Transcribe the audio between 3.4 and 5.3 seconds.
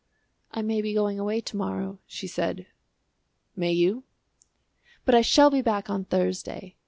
"May you?" "But I